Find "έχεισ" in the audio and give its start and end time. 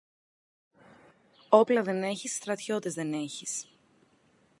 2.03-2.35, 3.13-3.65